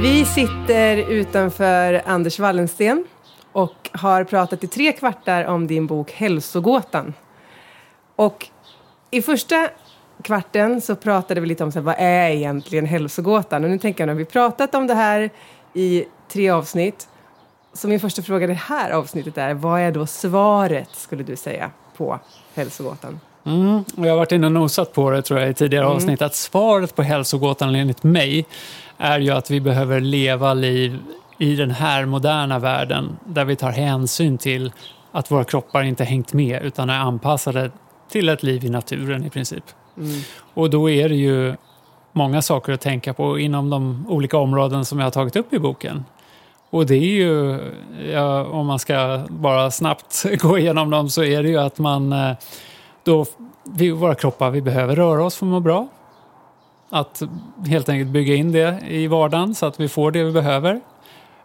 [0.00, 3.04] Vi sitter utanför Anders Wallensten
[3.52, 7.14] och har pratat i tre kvartar om din bok Hälsogåtan.
[8.16, 8.46] Och
[9.10, 9.68] i första
[10.22, 13.64] kvarten så pratade vi lite om så här, vad är egentligen hälsogåtan?
[13.64, 15.30] Och nu tänker jag, nu har vi pratat om det här
[15.74, 17.08] i tre avsnitt.
[17.72, 21.36] Så min första fråga i det här avsnittet är, vad är då svaret, skulle du
[21.36, 22.18] säga, på
[22.54, 23.20] hälsogåtan?
[23.48, 25.96] Mm, och jag har varit inne och nosat på det tror jag i tidigare mm.
[25.96, 28.46] avsnitt, att svaret på hälsogåtan enligt mig
[28.98, 30.98] är ju att vi behöver leva liv
[31.38, 34.72] i den här moderna världen där vi tar hänsyn till
[35.12, 37.70] att våra kroppar inte hängt med utan är anpassade
[38.10, 39.64] till ett liv i naturen i princip.
[39.96, 40.20] Mm.
[40.54, 41.54] Och då är det ju
[42.12, 45.58] många saker att tänka på inom de olika områden som jag har tagit upp i
[45.58, 46.04] boken.
[46.70, 47.60] Och det är ju,
[48.12, 52.12] ja, om man ska bara snabbt gå igenom dem, så är det ju att man
[52.12, 52.32] eh,
[53.08, 53.26] då,
[53.64, 55.88] vi, våra kroppar, vi behöver röra oss för att må bra.
[56.90, 57.22] Att
[57.66, 60.80] helt enkelt bygga in det i vardagen så att vi får det vi behöver.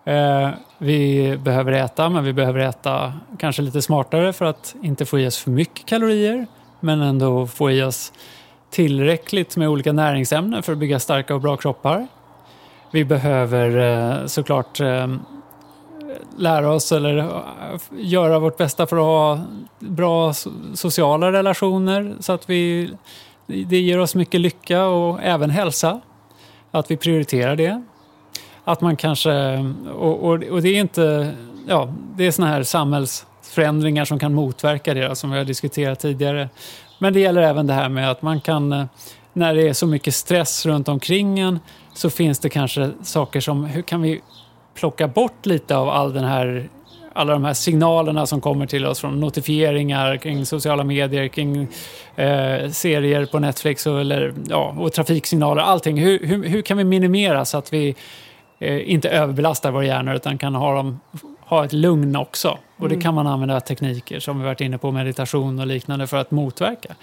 [0.06, 5.20] Eh, vi behöver äta, men vi behöver äta kanske lite smartare för att inte få
[5.20, 6.48] i oss för mycket kalorier,
[6.80, 8.14] men ändå få i oss
[8.70, 12.08] tillräckligt med olika näringsämnen för att bygga starka och bra kroppar.
[12.92, 15.08] Vi behöver eh, såklart eh,
[16.38, 17.26] lära oss eller eh,
[17.92, 19.46] göra vårt bästa för att ha
[19.80, 20.34] bra
[20.74, 22.92] sociala relationer så att vi,
[23.48, 26.02] det ger oss mycket lycka och även hälsa.
[26.72, 27.84] Att vi prioriterar det.
[28.64, 29.58] Att man kanske,
[29.96, 31.34] och, och, och det är inte,
[31.68, 36.50] ja, det är såna här samhällsförändringar som kan motverka det som vi har diskuterat tidigare.
[37.00, 38.86] Men det gäller även det här med att man kan, eh,
[39.34, 41.60] när det är så mycket stress runt omkring en,
[41.94, 44.22] så finns det kanske saker som, hur kan vi
[44.74, 46.70] plocka bort lite av all den här
[47.14, 51.68] alla de här signalerna som kommer till oss från notifieringar kring sociala medier, kring
[52.16, 55.98] eh, serier på Netflix och, eller, ja, och trafiksignaler, allting.
[55.98, 57.96] Hur, hur, hur, kan vi minimera så att vi
[58.60, 61.00] eh, inte överbelastar våra hjärnor utan kan ha, dem,
[61.40, 62.58] ha ett lugn också?
[62.78, 63.02] Och det mm.
[63.04, 66.96] kan man använda tekniker som vi varit inne på, meditation och liknande för att motverka.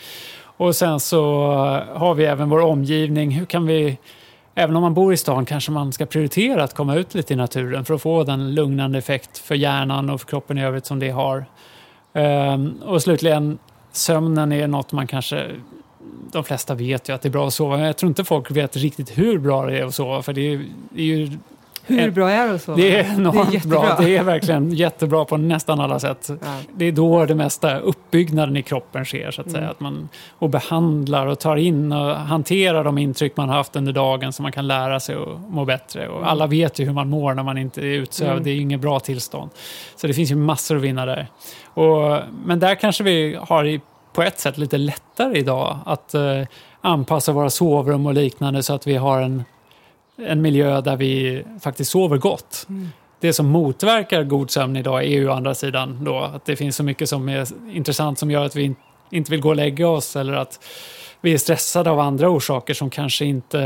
[0.56, 1.42] Och sen så
[1.94, 3.30] har vi även vår omgivning.
[3.30, 3.98] Hur kan vi
[4.60, 7.36] även om man bor i stan kanske man ska prioritera att komma ut lite i
[7.36, 10.98] naturen för att få den lugnande effekt för hjärnan och för kroppen i övrigt som
[10.98, 11.44] det har.
[12.12, 13.58] Ehm, och slutligen,
[13.92, 15.50] sömnen är något man kanske
[16.32, 18.50] de flesta vet ju att det är bra att sova, men jag tror inte folk
[18.50, 20.22] vet riktigt hur bra det är att sova.
[20.22, 21.30] För det är, det är ju
[21.86, 22.76] hur bra är sova?
[22.76, 23.96] Det är enormt det är bra.
[23.98, 26.26] Det är verkligen jättebra på nästan alla sätt.
[26.28, 26.36] Ja.
[26.74, 29.30] Det är då det mesta uppbyggnaden i kroppen sker.
[29.30, 29.58] Så att säga.
[29.58, 29.70] Mm.
[29.70, 30.08] Att man
[30.38, 34.42] och behandlar och tar in och hanterar de intryck man har haft under dagen så
[34.42, 36.08] man kan lära sig att må bättre.
[36.08, 36.28] Och mm.
[36.28, 38.30] alla vet ju hur man mår när man inte är utsövd.
[38.30, 38.44] Mm.
[38.44, 39.50] Det är ju inget bra tillstånd.
[39.96, 41.28] Så det finns ju massor att vinna där.
[41.64, 43.80] Och, men där kanske vi har
[44.12, 46.42] på ett sätt lite lättare idag att eh,
[46.80, 49.44] anpassa våra sovrum och liknande så att vi har en
[50.26, 52.66] en miljö där vi faktiskt sover gott.
[52.68, 52.88] Mm.
[53.20, 56.76] Det som motverkar god sömn idag är ju å andra sidan då att det finns
[56.76, 58.74] så mycket som är intressant som gör att vi
[59.10, 60.64] inte vill gå och lägga oss eller att
[61.20, 63.60] vi är stressade av andra orsaker som kanske inte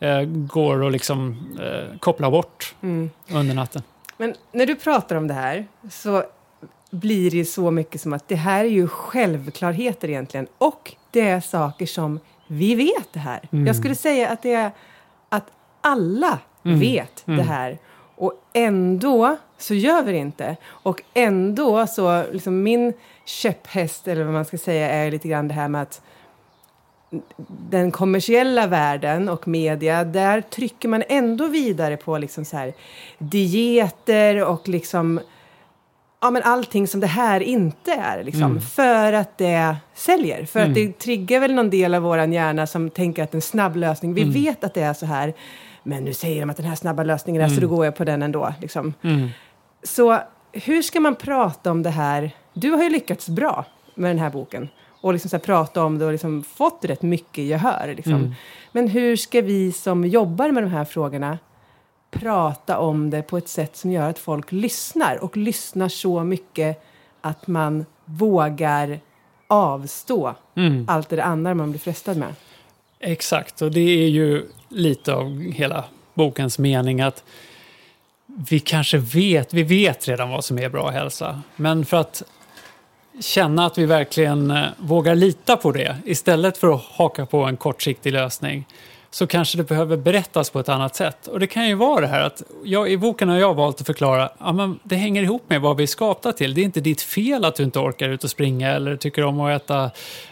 [0.00, 3.10] eh, går att liksom, eh, koppla bort mm.
[3.30, 3.82] under natten.
[4.16, 6.24] Men när du pratar om det här så
[6.90, 11.40] blir det så mycket som att det här är ju självklarheter egentligen och det är
[11.40, 13.48] saker som vi vet det här.
[13.52, 13.66] Mm.
[13.66, 14.70] Jag skulle säga att det är
[15.80, 16.80] alla mm.
[16.80, 17.38] vet mm.
[17.38, 17.78] det här.
[18.16, 20.56] Och ändå så gör vi det inte.
[20.66, 22.92] Och ändå så, liksom min
[23.24, 26.02] käpphäst, eller vad man ska säga, är lite grann det här med att
[27.48, 32.72] den kommersiella världen och media, där trycker man ändå vidare på liksom så här
[33.18, 35.20] dieter och liksom
[36.20, 38.24] ja, men allting som det här inte är.
[38.24, 38.60] Liksom, mm.
[38.60, 40.44] För att det säljer.
[40.44, 40.70] För mm.
[40.70, 44.14] att det triggar väl någon del av vår hjärna som tänker att en snabb lösning,
[44.14, 44.34] vi mm.
[44.34, 45.34] vet att det är så här,
[45.82, 47.68] men nu säger de att den här snabba lösningen är så mm.
[47.68, 48.54] då går jag på den ändå.
[48.60, 48.94] Liksom.
[49.02, 49.28] Mm.
[49.82, 50.18] Så
[50.52, 52.30] hur ska man prata om det här?
[52.52, 53.64] Du har ju lyckats bra
[53.94, 54.68] med den här boken
[55.00, 57.94] och liksom så prata om det och liksom fått rätt mycket gehör.
[57.96, 58.14] Liksom.
[58.14, 58.34] Mm.
[58.72, 61.38] Men hur ska vi som jobbar med de här frågorna
[62.10, 66.84] prata om det på ett sätt som gör att folk lyssnar och lyssnar så mycket
[67.20, 69.00] att man vågar
[69.46, 70.84] avstå mm.
[70.88, 72.34] allt det andra man blir frestad med.
[73.00, 77.24] Exakt, och det är ju lite av hela bokens mening att
[78.50, 82.22] vi kanske vet, vi vet redan vad som är bra hälsa, men för att
[83.20, 87.56] känna att vi verkligen eh, vågar lita på det istället för att haka på en
[87.56, 88.66] kortsiktig lösning
[89.10, 91.26] så kanske det behöver berättas på ett annat sätt.
[91.26, 93.86] Och det kan ju vara det här att jag, i boken har jag valt att
[93.86, 96.54] förklara att ja, det hänger ihop med vad vi är skapta till.
[96.54, 99.40] Det är inte ditt fel att du inte orkar ut och springa eller tycker om
[99.40, 99.90] att äta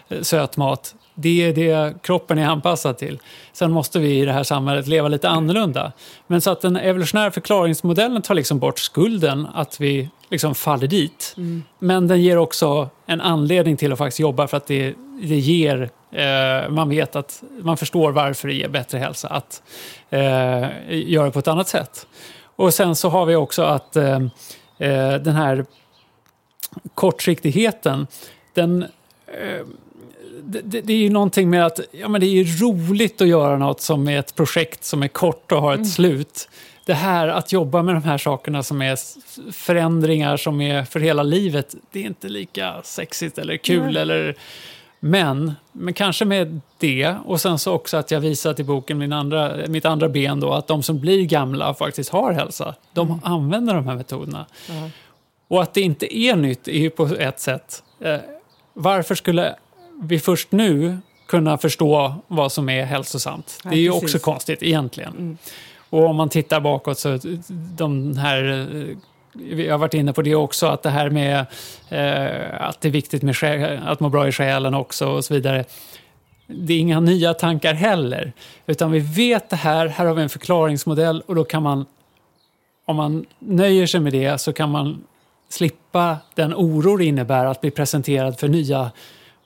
[0.08, 3.18] eh, sötmat det är det kroppen är anpassad till.
[3.52, 5.92] Sen måste vi i det här samhället leva lite annorlunda.
[6.26, 11.34] Men så att den evolutionära förklaringsmodellen tar liksom bort skulden att vi liksom faller dit.
[11.36, 11.62] Mm.
[11.78, 15.90] Men den ger också en anledning till att faktiskt jobba för att det, det ger,
[16.12, 19.62] eh, man vet att man förstår varför det ger bättre hälsa att
[20.10, 22.06] eh, göra på ett annat sätt.
[22.56, 24.16] Och sen så har vi också att eh,
[24.78, 25.64] eh den här
[26.94, 28.06] kortsiktigheten,
[28.54, 28.82] den
[29.26, 29.66] eh,
[30.48, 33.80] det, det, är ju någonting med att ja, men det är roligt att göra något
[33.80, 35.88] som är ett projekt som är kort och har ett mm.
[35.88, 36.48] slut.
[36.86, 38.98] Det här att jobba med de här sakerna som är
[39.52, 43.82] förändringar som är för hela livet, det är inte lika sexigt eller kul.
[43.82, 43.96] Mm.
[43.96, 44.36] Eller,
[45.00, 49.12] men, men kanske med det och sen så också att jag visat i boken min
[49.12, 52.74] andra, mitt andra ben då, att de som blir gamla faktiskt har hälsa.
[52.92, 53.20] De mm.
[53.22, 54.46] använder de här metoderna.
[55.48, 57.82] Och att det inte är nytt är ju på ett sätt.
[58.00, 58.18] Eh,
[58.74, 59.54] varför skulle
[60.02, 63.60] vi först nu kunna förstå vad som är hälsosamt.
[63.64, 64.02] Ja, det är ju precis.
[64.02, 65.12] också konstigt egentligen.
[65.12, 65.38] Mm.
[65.90, 67.18] Och om man tittar bakåt så
[67.76, 68.68] de här
[69.32, 71.38] vi har varit inne på det också, att det här med
[71.88, 75.34] eh, att det är viktigt med själ, att må bra i själen också och så
[75.34, 75.64] vidare.
[76.46, 78.32] Det är inga nya tankar heller,
[78.66, 81.86] utan vi vet det här, här har vi en förklaringsmodell och då kan man,
[82.84, 85.04] om man nöjer sig med det så kan man
[85.48, 88.90] slippa den oro det innebär att bli presenterad för nya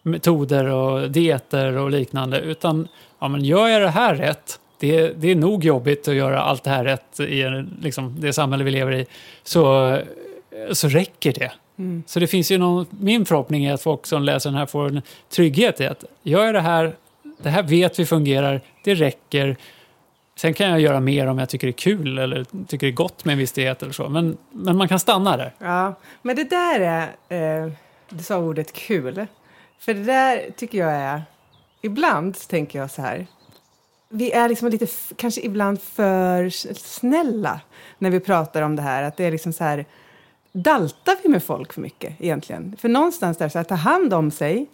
[0.02, 2.40] metoder och dieter och liknande.
[2.40, 2.88] Utan
[3.18, 6.64] ja, men gör jag det här rätt, det, det är nog jobbigt att göra allt
[6.64, 9.06] det här rätt i liksom, det samhälle vi lever i,
[9.42, 9.98] så,
[10.72, 11.52] så räcker det.
[11.78, 12.02] Mm.
[12.06, 14.88] Så det finns ju någon, min förhoppning är att folk som läser den här får
[14.88, 16.96] en trygghet i att gör jag det här,
[17.42, 19.56] det här vet vi fungerar, det räcker.
[20.36, 22.94] Sen kan jag göra mer om jag tycker det är kul eller tycker det är
[22.94, 24.08] gott med en viss diet eller så.
[24.08, 25.54] Men, men man kan stanna där.
[25.58, 26.80] Ja, men det där
[27.28, 27.72] är, eh,
[28.08, 29.26] du sa ordet kul.
[29.84, 31.22] För det där tycker jag är...
[31.80, 33.26] Ibland tänker jag så här.
[34.08, 34.86] Vi är liksom lite,
[35.16, 37.60] kanske ibland för snälla
[37.98, 39.02] när vi pratar om det här.
[39.02, 39.86] Att det är liksom så här...
[40.52, 42.76] Daltar vi med folk för mycket egentligen?
[42.80, 44.66] För någonstans där, så att ta hand om sig.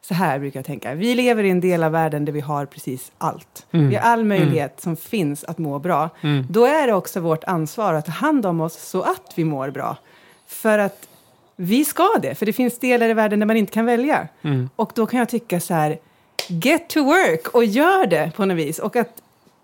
[0.00, 0.94] Så här brukar jag tänka.
[0.94, 3.66] Vi lever i en del av världen där vi har precis allt.
[3.70, 3.88] Mm.
[3.88, 4.96] Vi har all möjlighet mm.
[4.96, 6.10] som finns att må bra.
[6.20, 6.46] Mm.
[6.50, 9.70] Då är det också vårt ansvar att ta hand om oss så att vi mår
[9.70, 9.96] bra.
[10.46, 11.07] För att
[11.60, 14.28] vi ska det, för det finns delar i världen där man inte kan välja.
[14.42, 14.70] Mm.
[14.76, 15.98] Och då kan jag tycka så här,
[16.48, 18.78] get to work och gör det på något vis.
[18.78, 19.22] Och att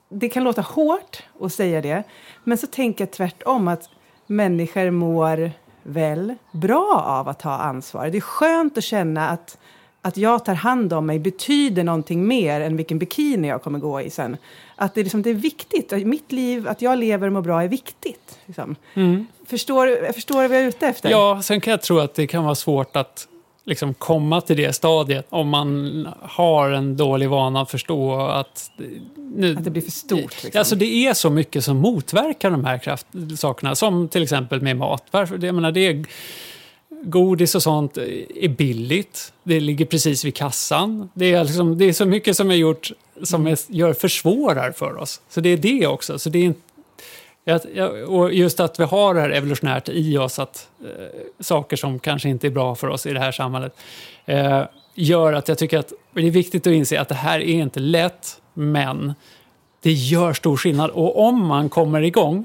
[0.08, 2.02] det kan låta hårt att säga det,
[2.44, 3.88] men så tänker jag tvärtom att
[4.26, 5.50] människor mår
[5.82, 8.08] väl bra av att ta ansvar.
[8.08, 9.58] Det är skönt att känna att
[10.05, 14.01] att jag tar hand om mig betyder någonting mer än vilken bikini jag kommer gå
[14.01, 14.37] i sen.
[14.77, 15.93] Att det, liksom, det är viktigt.
[16.06, 18.39] Mitt liv, att jag lever och mår bra är viktigt.
[18.47, 18.77] Liksom.
[18.95, 19.27] Mm.
[19.47, 21.11] Förstår, förstår du vad jag är ute efter?
[21.11, 23.29] Ja, sen kan jag tro att det kan vara svårt att
[23.65, 28.71] liksom komma till det stadiet om man har en dålig vana att förstå att...
[29.17, 30.43] Nu, att det blir för stort?
[30.45, 30.59] Liksom.
[30.59, 33.06] Alltså det är så mycket som motverkar de här kraft,
[33.37, 35.05] sakerna, som till exempel med mat.
[35.11, 36.05] Varför, jag menar, det är,
[37.05, 39.33] godis och sånt är billigt.
[39.43, 41.09] Det ligger precis vid kassan.
[41.15, 42.93] Det är, liksom, det är så mycket som är gjort
[43.23, 45.21] som är, gör försvårar för oss.
[45.29, 46.19] Så det är det också.
[46.19, 46.55] Så det är
[48.06, 52.29] och just att vi har det här evolutionärt i oss, att eh, saker som kanske
[52.29, 53.77] inte är bra för oss i det här samhället,
[54.27, 54.62] eh,
[54.95, 57.81] gör att jag tycker att det är viktigt att inse att det här är inte
[57.81, 59.15] lätt, men
[59.82, 60.91] det gör stor skillnad.
[60.91, 62.44] Och om man kommer igång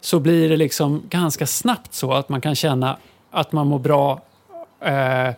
[0.00, 2.96] så blir det liksom ganska snabbt så att man kan känna
[3.30, 4.20] att man mår bra
[4.80, 5.30] eh,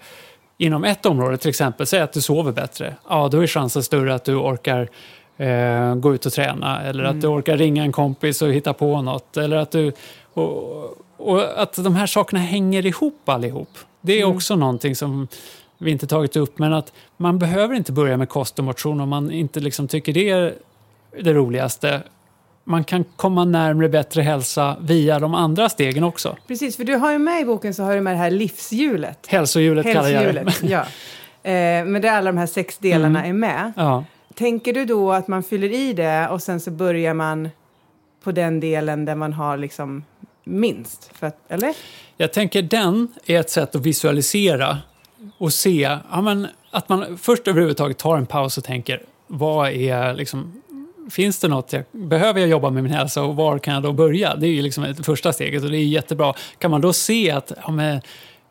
[0.59, 4.15] inom ett område, till exempel, säg att du sover bättre, ja då är chansen större
[4.15, 4.89] att du orkar
[5.37, 7.17] eh, gå ut och träna eller mm.
[7.17, 7.39] att du mm.
[7.39, 9.37] orkar ringa en kompis och hitta på något.
[9.37, 9.93] Eller att, du,
[10.35, 13.79] och, och att de här sakerna hänger ihop allihop.
[14.01, 14.37] Det är mm.
[14.37, 15.29] också någonting som
[15.79, 19.09] vi inte tagit upp, men att man behöver inte börja med kost och motion om
[19.09, 20.55] man inte liksom tycker det är
[21.21, 22.03] det roligaste
[22.71, 26.37] man kan komma närmre bättre hälsa via de andra stegen också.
[26.47, 29.27] Precis, för du har ju med i boken så har du med det här livshjulet.
[29.27, 30.69] Hälsohjulet, Hälsohjulet kallar jag det.
[30.69, 30.85] ja.
[31.43, 33.31] Eh, men där alla de här sex delarna mm.
[33.31, 33.73] är med.
[33.77, 34.05] Ja.
[34.35, 37.49] Tänker du då att man fyller i det och sen så börjar man
[38.25, 40.05] på den delen där man har liksom
[40.45, 41.11] minst?
[41.15, 41.75] För att, eller?
[42.17, 44.79] Jag tänker den är ett sätt att visualisera
[45.39, 50.15] och se ja, men, att man först överhuvudtaget tar en paus och tänker vad är
[50.15, 50.63] liksom,
[51.11, 53.93] finns det något, jag, behöver jag jobba med min hälsa och var kan jag då
[53.93, 54.35] börja?
[54.35, 56.35] Det är ju liksom det första steget och det är jättebra.
[56.59, 58.01] Kan man då se att ja, men,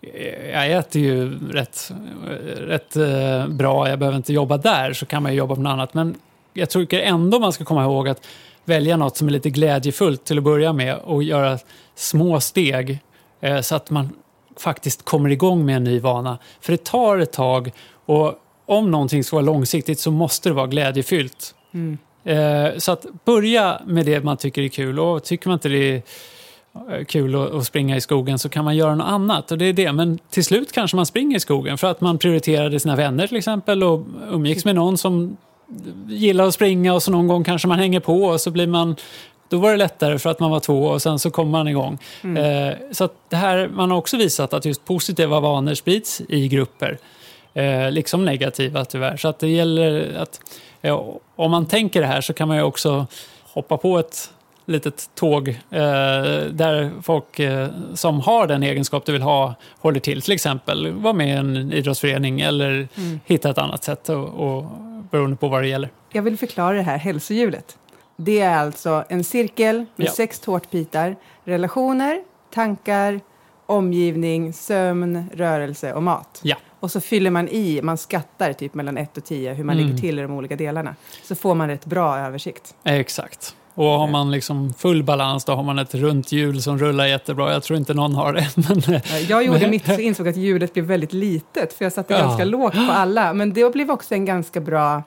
[0.02, 5.06] eh, jag äter ju rätt, eh, rätt eh, bra, jag behöver inte jobba där, så
[5.06, 5.94] kan man ju jobba med något annat.
[5.94, 6.16] Men
[6.54, 8.28] jag tycker ändå man ska komma ihåg att
[8.66, 11.60] välja något som är lite glädjefullt till att börja med och göra
[11.96, 13.00] små steg
[13.62, 14.10] så att man
[14.58, 16.38] faktiskt kommer igång med en ny vana.
[16.62, 17.72] För det tar ett tag
[18.06, 18.34] och
[18.66, 21.56] om någonting ska vara långsiktigt så måste det vara glädjefyllt.
[21.74, 21.98] Mm.
[22.24, 25.92] Eh, så att börja med det man tycker är kul och tycker man inte det
[25.92, 26.02] är
[26.92, 29.52] eh, kul att, springa i skogen så kan man göra något annat.
[29.52, 29.92] Och det är det.
[29.92, 33.38] Men till slut kanske man springer i skogen för att man prioriterade sina vänner till
[33.38, 35.38] exempel och umgicks med någon som
[36.08, 38.96] gillar att springa och så någon gång kanske man hänger på och så blir man
[39.50, 41.98] då var det lättare för att man var två och sen så kommer man igång.
[42.38, 46.98] Eh, så det här, man har också visat att just positiva vanor sprids i grupper.
[47.90, 49.18] Liksom negativa tyvärr.
[49.18, 50.40] Så att det gäller att
[51.36, 53.08] om man tänker det här så kan man ju också
[53.54, 54.34] hoppa på ett
[54.66, 55.82] litet tåg eh,
[56.52, 60.22] där folk eh, som har den egenskap du vill ha håller till.
[60.22, 62.88] Till exempel vara med i en idrottsförening eller
[63.26, 64.66] hitta ett annat sätt och, och,
[65.12, 65.90] beroende på vad det gäller.
[66.12, 67.78] Jag vill förklara det här hälsohjulet.
[68.16, 70.12] Det är alltså en cirkel med Ja.
[70.12, 71.16] sex tårtbitar.
[71.44, 72.22] Relationer,
[72.54, 73.20] tankar,
[73.70, 76.40] omgivning, sömn, rörelse och mat.
[76.44, 76.56] Ja.
[76.80, 79.88] Och så fyller man i, man skattar typ mellan 1 och 10 hur man Mm.
[79.88, 80.96] ligger till i de olika delarna.
[81.24, 82.76] Så får man rätt bra översikt.
[82.84, 83.56] Exakt.
[83.74, 87.54] Och har man liksom full balans då har man ett runt hjul som rullar jättebra.
[87.54, 88.48] Jag tror inte någon har det.
[88.56, 92.14] Men, Eh, Jag gjorde mitt så insåg att hjulet blev väldigt litet för jag satte
[92.14, 92.20] Ja.
[92.20, 93.34] ganska lågt på alla.
[93.34, 95.04] Men det blev också en ganska bra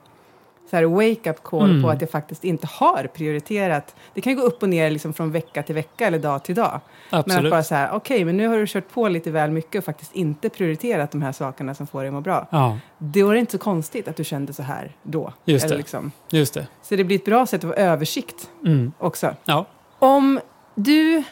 [0.71, 1.83] så här, wake-up call Mm.
[1.83, 3.95] på att jag faktiskt inte har prioriterat.
[4.15, 6.55] Det kan ju gå upp och ner liksom från vecka till vecka eller dag till
[6.55, 6.81] dag.
[7.11, 7.51] Men att absolut.
[7.51, 10.15] bara så här, okej, men nu har du kört på lite väl mycket och faktiskt
[10.15, 12.47] inte prioriterat de här sakerna som får dig att må bra.
[12.51, 15.33] Ja, Då är det inte så konstigt att du kände så här då.
[15.45, 15.79] Just Eller det.
[15.79, 16.13] Liksom.
[16.31, 16.67] just det.
[16.83, 18.93] Så det blir ett bra sätt att få översikt Mm.
[18.99, 19.35] också.
[19.45, 19.67] Ja.
[19.99, 20.41] Om
[20.75, 21.23] du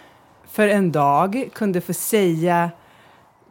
[0.50, 2.70] för en dag kunde få säga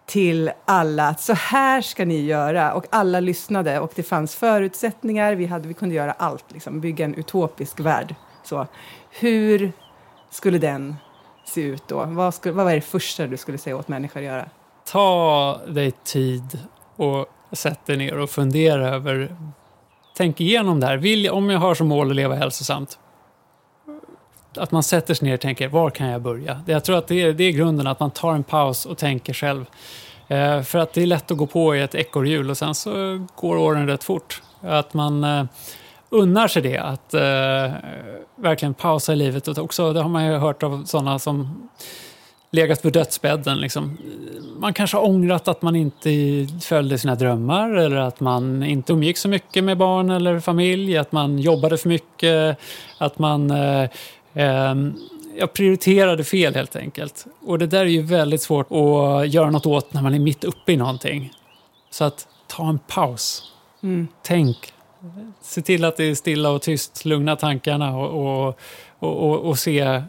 [0.09, 5.35] till alla att så här ska ni göra och alla lyssnade och det fanns förutsättningar,
[5.35, 8.15] vi, hade, vi kunde göra allt, liksom, bygga en utopisk värld.
[8.43, 8.67] Så,
[9.09, 9.71] hur
[10.29, 10.95] skulle den
[11.45, 12.05] se ut då?
[12.05, 14.49] Vad, skulle, vad var det första du skulle säga åt människor att göra?
[14.85, 16.59] Ta dig tid
[16.95, 19.35] och sätt dig ner och fundera över
[20.15, 20.97] Tänk igenom det här.
[20.97, 22.99] Vill, om jag har som mål att leva hälsosamt
[24.58, 26.62] att man sätter sig ner och tänker, var kan jag börja?
[26.65, 29.34] Jag tror att det är, det är grunden, att man tar en paus och tänker
[29.34, 29.65] själv.
[30.27, 33.25] Eh, för att det är lätt att gå på i ett ekorrhjul och sen så
[33.36, 34.41] går åren rätt fort.
[34.62, 35.46] Att man eh,
[36.10, 37.74] unnar sig det, att eh,
[38.36, 39.48] verkligen pausa i livet.
[39.48, 41.70] Och också, det har man ju hört av sådana som
[42.51, 43.58] legat på dödsbädden.
[43.60, 43.98] Liksom.
[44.58, 46.10] Man kanske har ångrat att man inte
[46.62, 51.12] följde sina drömmar eller att man inte umgick så mycket med barn eller familj, att
[51.12, 52.58] man jobbade för mycket,
[52.98, 53.89] att man eh,
[55.38, 57.25] jag prioriterade fel helt enkelt.
[57.45, 60.43] Och det där är ju väldigt svårt att göra något åt när man är mitt
[60.43, 61.33] uppe i någonting.
[61.89, 63.53] Så att ta en paus.
[63.83, 64.07] Mm.
[64.24, 64.74] Tänk.
[65.41, 68.59] Se till att det är stilla och tyst, lugna tankarna och, och,
[69.00, 70.01] och, och, och se eh,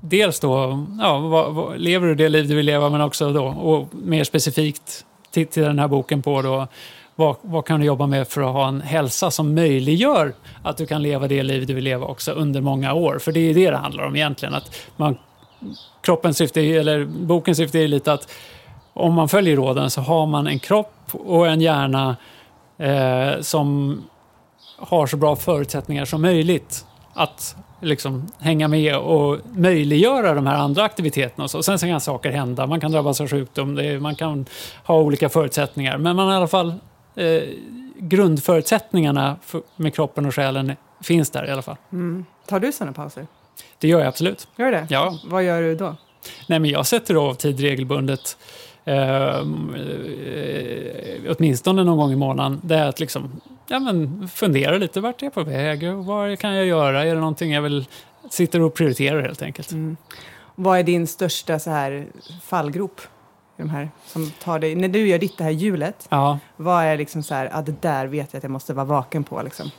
[0.00, 3.44] dels då, ja, vad, vad, lever du det liv du vill leva, men också då,
[3.44, 6.68] och mer specifikt till, till den här boken på då,
[7.18, 10.86] vad, vad kan du jobba med för att ha en hälsa som möjliggör att du
[10.86, 13.18] kan leva det liv du vill leva också under många år?
[13.18, 14.54] För det är det det handlar om egentligen.
[14.54, 15.18] Att man,
[16.02, 18.28] kroppens syfte, är- eller bokens syfte är lite att
[18.92, 22.16] om man följer råden så har man en kropp och en hjärna
[22.78, 24.02] eh, som
[24.78, 30.82] har så bra förutsättningar som möjligt att liksom hänga med och möjliggöra de här andra
[30.82, 31.44] aktiviteterna.
[31.44, 31.62] Och så.
[31.62, 34.46] Sen så kan saker hända, man kan drabbas av sjukdom, det är, man kan
[34.84, 35.98] ha olika förutsättningar.
[35.98, 36.74] Men man har i alla fall
[37.14, 37.42] eh,
[37.96, 41.76] grundförutsättningarna för, med kroppen och själen finns där i alla fall.
[41.92, 42.24] Mm.
[42.46, 43.26] Tar du sådana pauser?
[43.78, 44.48] Det gör jag absolut.
[44.56, 44.86] Gör det?
[44.90, 45.18] Ja.
[45.24, 45.96] Vad gör du då?
[46.46, 48.36] Nej, men jag sätter av tid regelbundet.
[48.84, 49.42] Eh, eh,
[51.28, 52.60] åtminstone någon gång i månaden.
[52.64, 55.00] Det är att liksom, ja, men fundera lite.
[55.00, 55.92] Vart är jag på väg?
[55.92, 57.04] Vad kan jag göra?
[57.04, 57.86] Är det någonting jag vill...
[58.30, 59.72] Sitter och prioriterar helt enkelt.
[59.72, 59.96] Mm.
[60.54, 62.06] Vad är din största så här,
[62.42, 63.00] fallgrop?
[63.58, 66.38] De här, som tar dig, när du gör ditt det här hjulet, Ja.
[66.56, 69.24] vad är liksom så här, ah, det där vet jag att jag måste vara vaken
[69.24, 69.70] på liksom?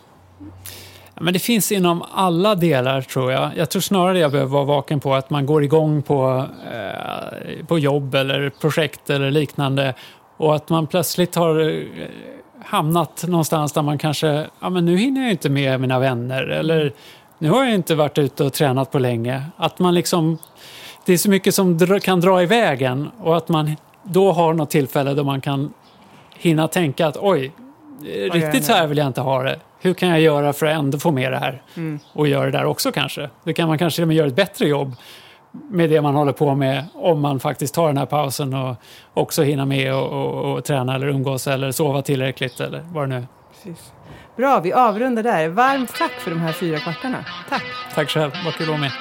[1.22, 3.52] Men det finns inom alla delar tror jag.
[3.58, 7.80] Jag tror snarare jag behöver vara vaken på att man går igång på, eh, på
[7.80, 9.94] jobb eller projekt eller liknande
[10.38, 11.84] och att man plötsligt har eh,
[12.66, 16.94] hamnat någonstans där man kanske, ja men nu hinner jag inte med mina vänner eller
[17.38, 19.44] nu har jag inte varit ute och tränat på länge.
[19.58, 20.38] Att man liksom,
[21.06, 24.70] det är så mycket som kan dra iväg en och att man då har något
[24.70, 25.74] tillfälle då man kan
[26.36, 27.52] hinna tänka att oj,
[28.32, 29.60] riktigt så här vill jag inte ha det.
[29.82, 31.62] Hur kan jag göra för att ändå få med det här?
[31.76, 32.00] Mm.
[32.14, 33.30] Och göra det där också kanske.
[33.44, 34.96] Då kan man kanske till och med göra ett bättre jobb
[35.52, 38.76] med det man håller på med om man faktiskt tar den här pausen och
[39.14, 43.08] också hinna med och, och, och träna eller umgås eller sova tillräckligt eller vad det
[43.08, 43.28] nu är.
[43.54, 43.92] Precis.
[44.38, 45.48] Bra, vi avrundar där.
[45.48, 47.26] Varmt tack för de här fyra kvartarna.
[47.50, 47.64] Tack!
[47.96, 48.92] Tack själv, vad kul att vara med.